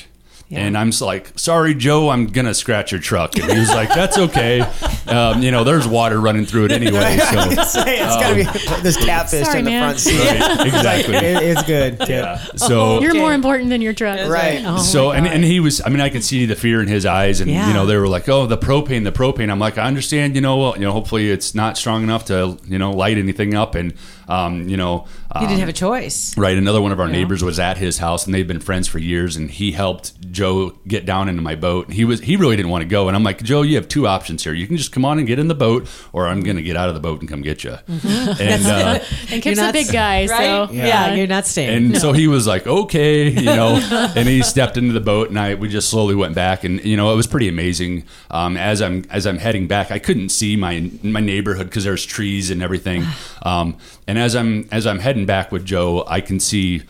[0.50, 0.60] Yeah.
[0.66, 3.38] And I'm just like, sorry, Joe, I'm gonna scratch your truck.
[3.38, 4.60] And he was like, that's okay.
[5.06, 7.18] Um, you know, there's water running through it anyway.
[7.30, 8.42] So Say, it's gotta be
[8.82, 9.82] this catfish Sorry, in the man.
[9.84, 10.18] front seat.
[10.18, 11.14] Right, exactly.
[11.14, 11.98] It- it's good.
[12.00, 12.08] Tip.
[12.08, 12.44] Yeah.
[12.56, 14.28] So You're more important than your truck.
[14.28, 14.62] Right.
[14.66, 17.06] Oh so and, and he was i mean i could see the fear in his
[17.06, 17.68] eyes and Yeah.
[17.68, 20.40] you know they were like oh the propane the propane i'm like i understand you
[20.40, 23.74] know well, you know hopefully it's not strong enough to you know light anything up
[23.76, 23.94] and
[24.28, 25.06] um, you know
[25.36, 26.36] you didn't um, have a choice.
[26.36, 26.56] Right.
[26.56, 29.36] Another one of our neighbors was at his house and they've been friends for years
[29.36, 31.90] and he helped Joe get down into my boat.
[31.92, 33.06] He was he really didn't want to go.
[33.06, 34.52] And I'm like, Joe, you have two options here.
[34.52, 36.88] You can just come on and get in the boat or I'm gonna get out
[36.88, 37.76] of the boat and come get you.
[37.88, 38.98] And uh,
[39.30, 40.68] And Kip's You're a not- big guy, right?
[40.68, 41.14] so yeah.
[41.14, 41.76] you're not staying.
[41.92, 43.78] and so he was like, okay, you know,
[44.16, 46.96] and he stepped into the boat, and I we just slowly went back, and you
[46.96, 48.04] know, it was pretty amazing.
[48.30, 52.04] Um, as I'm as I'm heading back, I couldn't see my my neighborhood because there's
[52.04, 53.04] trees and everything.
[53.42, 56.82] Um, and as I'm as I'm heading back with Joe, I can see.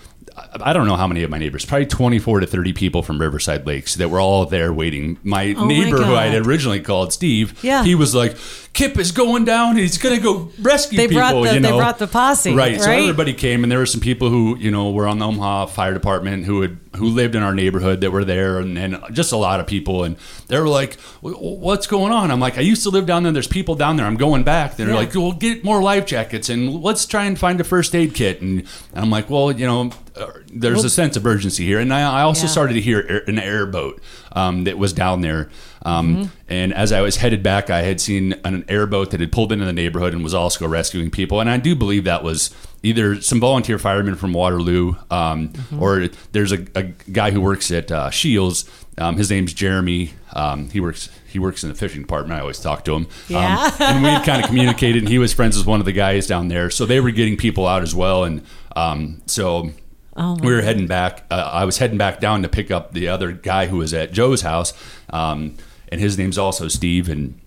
[0.58, 3.66] I don't know how many of my neighbors, probably 24 to 30 people from Riverside
[3.66, 5.18] Lakes that were all there waiting.
[5.22, 7.84] My Oh my neighbor, who I had originally called Steve, Yeah.
[7.84, 8.36] he was like,
[8.72, 9.76] Kip is going down.
[9.76, 11.20] He's going to go rescue They people.
[11.20, 12.80] brought the- you they brought the posse, Right.
[12.80, 15.66] So everybody came, and there were some people who you know were on the Omaha
[15.66, 19.32] Fire Department who had who lived in our neighborhood that were there, and, and just
[19.32, 22.84] a lot of people, and they were like, "What's going on?" I'm like, "I used
[22.84, 23.32] to live down there.
[23.32, 24.06] There's people down there.
[24.06, 24.94] I'm going back." They're Yeah.
[24.94, 28.40] like, "Well, get more life jackets, and let's try and find a first aid kit."
[28.40, 28.60] And,
[28.94, 32.00] and I'm like, "Well, you know." uh, There's a sense of urgency here, and I,
[32.20, 32.48] I also Yeah.
[32.52, 34.00] started to hear air, an airboat
[34.32, 35.48] um, that was down there.
[35.82, 36.24] Um, Mm-hmm.
[36.48, 39.64] And as I was headed back, I had seen an airboat that had pulled into
[39.64, 41.40] the neighborhood and was also rescuing people.
[41.40, 42.50] And I do believe that was
[42.82, 45.82] either some volunteer firemen from Waterloo, um, Mm-hmm.
[45.82, 48.68] or there's a, a guy who works at uh, Scheels.
[48.98, 50.12] Um, his name's Jeremy.
[50.34, 52.38] Um, he works he works in the fishing department.
[52.38, 53.06] I always talk to him.
[53.28, 53.64] Yeah.
[53.64, 56.26] Um, and we kind of communicated, and he was friends with one of the guys
[56.26, 58.24] down there, so they were getting people out as well.
[58.24, 58.42] And
[58.76, 59.70] um, so
[60.16, 61.24] Oh, we were heading back.
[61.30, 64.12] Uh, I was heading back down to pick up the other guy who was at
[64.12, 64.74] Joe's house,
[65.10, 65.54] um,
[65.88, 67.08] and his name's also Steve.
[67.08, 67.40] And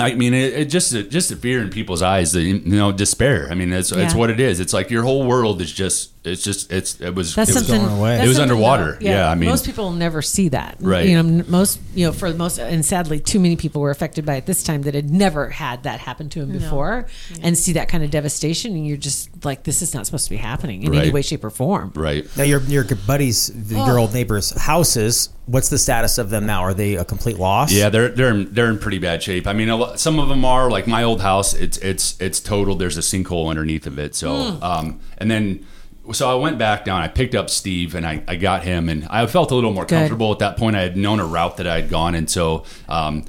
[0.00, 3.48] I mean, it, it just just the fear in people's eyes, the you know despair.
[3.50, 4.18] I mean, it's it's Yeah.
[4.18, 4.60] what it is.
[4.60, 7.66] It's like your whole world is just it's just it's it was That's it was,
[7.66, 7.86] something.
[7.86, 8.22] going away.
[8.24, 8.92] It was underwater.
[8.92, 10.76] that- Yeah, I mean- most people never see that.
[10.80, 11.08] Right.
[11.08, 14.26] You know, most you know for the most, and sadly, too many people were affected
[14.26, 17.06] by it this time that had never had that happen to them before,
[17.42, 20.30] and see that kind of devastation, and you're just like, this is not supposed to
[20.30, 21.92] be happening in any way, shape, or form.
[21.94, 22.26] right.
[22.36, 24.02] Now your your buddies, the, your Oh.
[24.02, 25.30] old neighbors' houses.
[25.46, 26.60] What's the status of them now?
[26.62, 27.72] Are they a complete loss?
[27.72, 29.46] Yeah, they're they're in, they're in pretty bad shape.
[29.48, 31.54] I mean, a lo- some of them are like my old house.
[31.54, 32.76] It's it's it's total.
[32.76, 34.14] There's a sinkhole underneath of it.
[34.14, 35.66] So, um, and then
[36.12, 37.02] so I went back down.
[37.02, 39.84] I picked up Steve and I, I got him, and I felt a little more
[39.84, 39.96] Good.
[39.96, 40.76] comfortable at that point.
[40.76, 43.24] I had known a route that I had gone, and so um,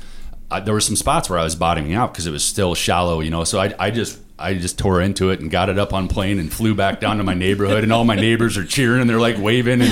[0.50, 3.20] I, there were some spots where I was bottoming out because it was still shallow,
[3.22, 3.44] you know.
[3.44, 6.40] So I I just I just tore into it and got it up on plane
[6.40, 9.20] and flew back down to my neighborhood, and all my neighbors are cheering and they're
[9.20, 9.82] like waving.
[9.82, 9.92] And,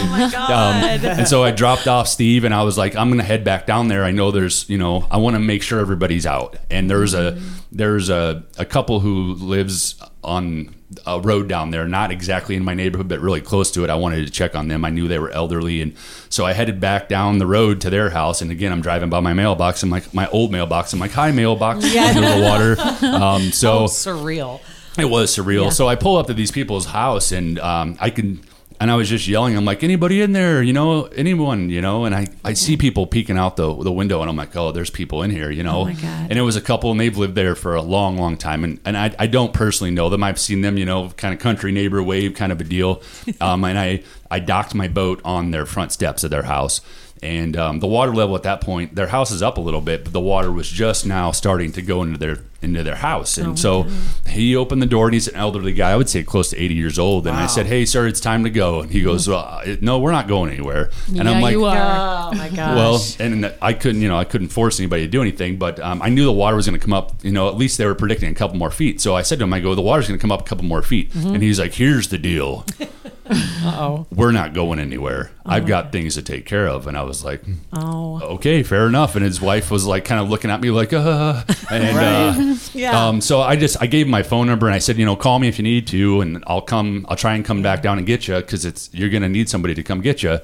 [0.49, 0.75] Um,
[1.05, 3.87] and so I dropped off Steve, and I was like, I'm gonna head back down
[3.89, 4.03] there.
[4.03, 6.57] I know there's, you know, I want to make sure everybody's out.
[6.71, 7.39] And there's a
[7.71, 12.73] there's a, a couple who lives on a road down there, not exactly in my
[12.73, 13.89] neighborhood, but really close to it.
[13.89, 14.83] I wanted to check on them.
[14.83, 15.93] I knew they were elderly, and
[16.29, 18.41] so I headed back down the road to their house.
[18.41, 19.83] And again, I'm driving by my mailbox.
[19.83, 20.91] I'm like, my old mailbox.
[20.93, 22.05] I'm like, hi, mailbox, yeah.
[22.05, 23.15] under the water.
[23.15, 24.61] Um, so Surreal.
[24.97, 25.71] it was surreal.
[25.71, 28.41] So I pull up to these people's house and um, I can,
[28.79, 29.57] and I was just yelling.
[29.57, 30.63] I'm like, anybody in there?
[30.63, 31.69] You know, anyone?
[31.69, 32.05] You know?
[32.05, 34.89] And I, I see people peeking out the the window, and I'm like, oh, there's
[34.89, 35.51] people in here.
[35.51, 35.81] You know?
[35.81, 36.27] Oh my God.
[36.29, 38.63] And it was a couple, and they've lived there for a long, long time.
[38.63, 40.23] And and I, I don't personally know them.
[40.23, 40.77] I've seen them.
[40.77, 43.01] You know, kind of country neighbor wave kind of a deal.
[43.41, 46.81] Um, and I I docked my boat on their front steps of their house.
[47.21, 50.03] And um, the water level at that point, their house is up a little bit,
[50.03, 53.37] but the water was just now starting to go into their into their house.
[53.37, 53.87] Oh And so
[54.27, 55.91] he opened the door, and he's an elderly guy.
[55.91, 57.27] I would say close to eighty years old.
[57.27, 59.99] And I said, "Hey, sir, it's time to go." And he goes, well, uh, "No,
[59.99, 62.31] we're not going anywhere." And yeah, I'm like, you are.
[62.31, 62.75] Oh my gosh.
[63.19, 66.01] well, and I couldn't, you know, I couldn't force anybody to do anything, but um,
[66.01, 67.13] I knew the water was going to come up.
[67.23, 69.01] You know, at least they were predicting a couple more feet.
[69.01, 70.65] So I said to him, "I go, the water's going to come up a couple
[70.65, 71.35] more feet." Mm-hmm.
[71.35, 72.65] And he's like, "Here's the deal.
[73.31, 74.05] oh.
[74.13, 75.31] We're not going anywhere.
[75.45, 77.41] I've got things to take care of." And I was like,
[77.73, 78.19] Oh.
[78.35, 81.43] "Okay, fair enough." And his wife was like, kind of looking at me like, "Uh,"
[81.71, 83.07] and uh, Yeah.
[83.07, 85.15] um, so I just I gave him my phone number and I said, you know,
[85.15, 87.05] call me if you need to, and I'll come.
[87.09, 89.73] I'll try and come back down and get you because it's you're gonna need somebody
[89.75, 90.39] to come get you.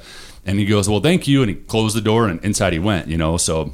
[0.46, 3.08] And he goes, well, thank you, and he closed the door and inside he went.
[3.08, 3.74] You know, so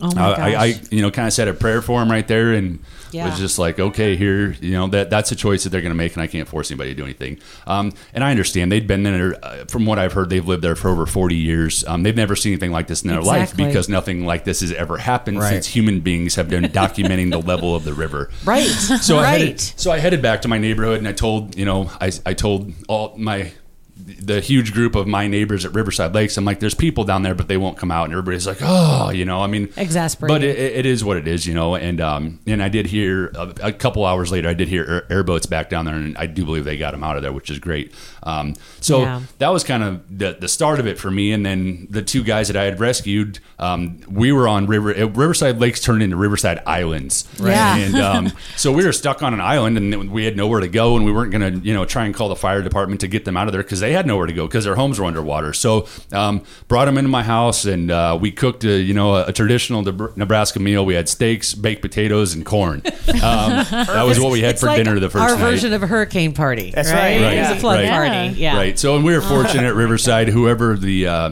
[0.00, 0.22] Oh my
[0.54, 2.78] I, I, you know, kind of said a prayer for him right there, and
[3.10, 3.28] Yeah.
[3.28, 5.96] was just like, okay, here, you know, that that's a choice that they're going to
[5.96, 7.38] make, and I can't force anybody to do anything.
[7.66, 10.76] Um, and I understand they'd been there, uh, from what I've heard, they've lived there
[10.76, 11.84] for over forty years.
[11.86, 13.64] Um, they've never seen anything like this in their Exactly.
[13.64, 15.50] life because nothing like this has ever happened Right.
[15.54, 18.30] since human beings have been documenting the level of the river.
[18.44, 18.66] Right.
[18.66, 19.38] So I right.
[19.40, 22.34] headed, so I headed back to my neighborhood and I told you know I, I
[22.34, 23.50] told all my
[24.20, 26.36] the huge group of my neighbors at Riverside Lakes.
[26.36, 29.10] I'm like, there's people down there, but they won't come out, and everybody's like, oh,
[29.10, 30.34] you know, I mean, Exasperating.
[30.34, 31.74] But it, it is what it is, you know.
[31.76, 35.12] And um, and I did hear a, a couple hours later, I did hear air,
[35.12, 37.50] airboats back down there, and I do believe they got them out of there, which
[37.50, 37.92] is great.
[38.22, 39.20] Um, so Yeah.
[39.38, 41.32] that was kind of the, the start of it for me.
[41.32, 45.06] And then the two guys that I had rescued, um, we were on river uh,
[45.06, 47.50] Riverside Lakes turned into Riverside Islands, Right.
[47.52, 47.76] Yeah.
[47.76, 50.96] And um, so we were stuck on an island, and we had nowhere to go,
[50.96, 53.24] and we weren't going to, you know, try and call the fire department to get
[53.24, 55.52] them out of there because they had nowhere to go because their homes were underwater.
[55.52, 59.26] So um, brought them into my house, and uh, we cooked, a, you know, a,
[59.26, 60.86] a traditional Deb- Nebraska meal.
[60.86, 62.80] We had steaks, baked potatoes, and corn.
[62.86, 62.92] Um,
[63.70, 65.50] that was what we had It's for like dinner the first our night.
[65.50, 66.70] version of a hurricane party.
[66.70, 67.20] That's right.
[67.20, 67.34] right.
[67.36, 67.90] It was a flood Right.
[67.90, 68.38] party.
[68.40, 68.54] Yeah.
[68.54, 68.56] Yeah.
[68.56, 68.78] Right.
[68.78, 70.28] So, and we were fortunate at Riverside.
[70.28, 71.30] Whoever the uh,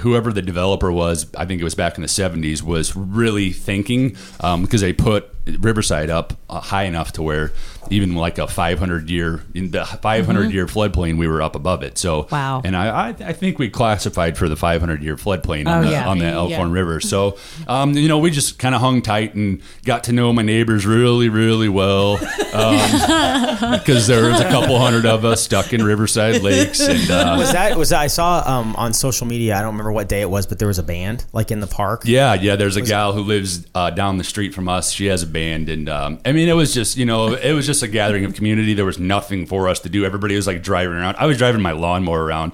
[0.00, 4.16] whoever the developer was, I think it was back in the '70s, was really thinking
[4.40, 7.52] um, because they put Riverside up uh, high enough to where
[7.90, 11.96] even like a 500 year in the 500 year floodplain, we were up above it.
[11.98, 12.34] So Mm-hmm.
[12.34, 12.62] Wow.
[12.64, 15.90] And I I, I think we classified for the 500 year floodplain on, Oh, the,
[15.92, 16.08] yeah.
[16.08, 16.32] on the Yeah.
[16.32, 17.00] Elkhorn River.
[17.00, 20.42] So um, you know we just kind of hung tight and got to know my
[20.42, 22.18] neighbors really really well.
[22.52, 22.78] Um,
[23.78, 27.52] because there was a couple hundred of us stuck in Riverside Lakes, and uh, Was
[27.52, 29.56] that was that, I saw um, on social media?
[29.56, 31.66] I don't remember what day it was, but there was a band like in the
[31.66, 32.02] park.
[32.04, 32.56] yeah, yeah.
[32.56, 34.90] There's a gal who lives uh, down the street from us.
[34.92, 37.66] She has a band, and um, I mean, it was just you know, it was
[37.66, 38.74] just a gathering of community.
[38.74, 40.04] There was nothing for us to do.
[40.04, 41.16] Everybody was like driving around.
[41.18, 42.52] I was driving my lawnmower around.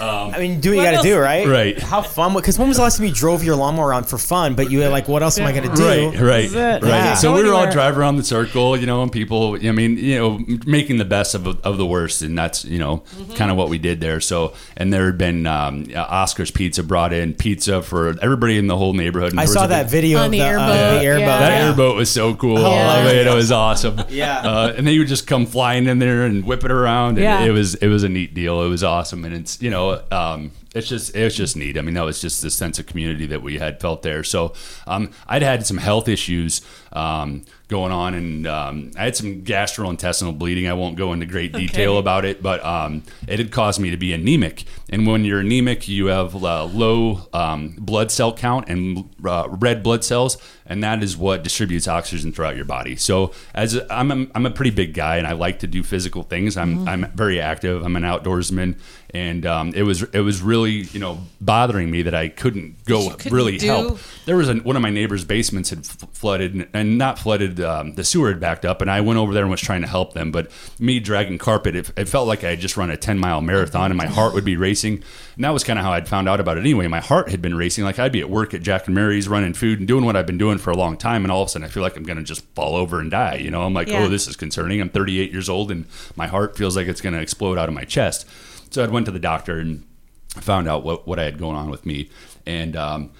[0.00, 1.46] I mean, do what you got to do, right?
[1.46, 1.78] Right.
[1.78, 2.34] How fun?
[2.34, 4.54] Because when was the last time you drove your lawnmower around for fun?
[4.54, 5.84] But you were like, what else am I going to do?
[5.86, 6.82] Right, right, right.
[6.82, 7.14] Yeah.
[7.14, 10.18] So we were all driving around the circle, you know, and people, I mean, you
[10.18, 13.34] know, making the best of, of the worst, and that's you know, Mm-hmm.
[13.34, 14.20] kind of what we did there.
[14.20, 18.76] So, and there had been um, Oscar's Pizza brought in pizza for everybody in the
[18.76, 19.32] whole neighborhood.
[19.32, 21.20] And I saw that big- video On of the the, airboat, uh, the airboat.
[21.20, 21.38] yeah.
[21.38, 21.68] That yeah.
[21.68, 22.60] airboat was so cool.
[22.60, 22.90] Yeah.
[22.90, 24.00] I mean, it was awesome.
[24.08, 24.41] Yeah.
[24.46, 27.10] uh, and they would just come flying in there and whip it around.
[27.18, 27.44] And Yeah.
[27.44, 28.62] it was it was a neat deal.
[28.62, 31.76] It was awesome, and it's you know um, it's just it was just neat.
[31.78, 34.24] I mean, that was just the sense of community that we had felt there.
[34.24, 34.54] So
[34.86, 36.60] um, I'd had some health issues
[36.92, 40.68] um, going on, and um, I had some gastrointestinal bleeding.
[40.68, 41.98] I won't go into great detail Okay.
[41.98, 44.64] about it, but um, it had caused me to be anemic.
[44.90, 49.82] And when you're anemic, you have uh, low um, blood cell count and uh, red
[49.82, 52.96] blood cells, and that is what distributes oxygen throughout your body.
[52.96, 55.82] So, as a, I'm, a, I'm a pretty big guy, and I like to do
[55.82, 56.56] physical things.
[56.56, 56.88] I'm, Mm-hmm.
[56.88, 57.82] I'm very active.
[57.84, 58.78] I'm an outdoorsman,
[59.10, 63.10] and um, it was it was really you know bothering me that I couldn't go
[63.10, 63.98] couldn't really do- help.
[64.26, 67.60] There was a, one of my neighbor's basements had f- flooded, and, and not flooded.
[67.60, 69.86] Um, the sewer had backed up, and I went over there and was trying to
[69.88, 70.30] help them.
[70.30, 73.40] But me dragging carpet, it, it felt like I had just run a ten mile
[73.40, 75.02] marathon, and my heart would be racing.
[75.36, 76.86] And that was kind of how I'd found out about it anyway.
[76.88, 77.84] My heart had been racing.
[77.84, 80.26] Like I'd be at work at Jack and Mary's running food and doing what I've
[80.26, 82.02] been doing for a long time, and all of a sudden I feel like I'm
[82.04, 83.36] going to just fall over and die.
[83.36, 84.00] You know, I'm like, Yeah.
[84.04, 84.80] oh, this is concerning.
[84.80, 87.74] I'm 38 years old, and my heart feels like it's going to explode out of
[87.74, 88.26] my chest.
[88.70, 89.84] So I went to the doctor and
[90.30, 92.08] found out what, what I had going on with me.
[92.46, 93.10] And um,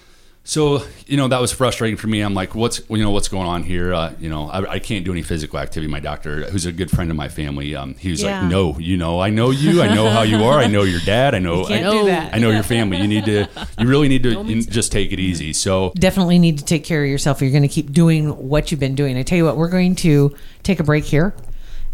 [0.45, 2.21] so, you know, that was frustrating for me.
[2.21, 3.95] I'm like, what's, you know, what's going on here?
[3.95, 5.89] Uh, you know, I, I can't do any physical activity.
[5.91, 8.41] My doctor, who's a good friend of my family, um, he was Yeah.
[8.41, 9.81] like, no, you know, I know you.
[9.81, 10.59] I know how you are.
[10.59, 11.37] I know your dad.
[11.37, 12.35] I know, can't I, do that.
[12.35, 12.99] I know your family.
[12.99, 13.47] You need to,
[13.79, 15.53] you really need to you just take it easy.
[15.53, 17.41] So, definitely need to take care of yourself.
[17.41, 19.17] You're going to keep doing what you've been doing.
[19.17, 21.35] I tell you what, we're going to take a break here,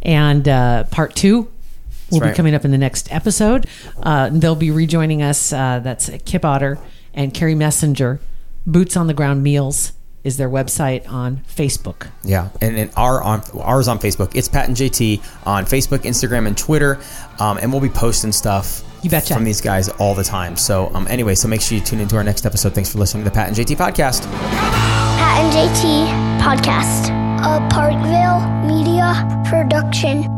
[0.02, 1.48] and uh, part two
[2.10, 3.66] will be coming up in the next episode.
[4.02, 5.52] Uh, they'll be rejoining us.
[5.52, 6.78] Uh, that's Kip Otter
[7.12, 8.20] and Carrie Messenger.
[8.68, 9.92] Boots on the Ground Meals
[10.24, 12.08] is their website on Facebook.
[12.22, 14.36] Yeah, and, and our on ours on Facebook.
[14.36, 17.00] It's Pat and JT on Facebook, Instagram, and Twitter,
[17.40, 18.84] um, and we'll be posting stuff.
[19.02, 19.32] You betcha.
[19.32, 20.56] from these guys all the time.
[20.56, 22.74] So um, anyway, so make sure you tune into our next episode.
[22.74, 24.30] Thanks for listening to the Pat and JT podcast.
[24.50, 27.08] Pat and JT Podcast.
[27.40, 30.37] A Parkville Media Production.